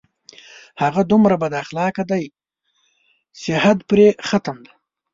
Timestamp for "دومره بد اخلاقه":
1.11-2.03